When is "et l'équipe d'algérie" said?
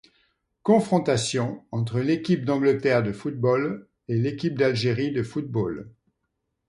4.07-5.11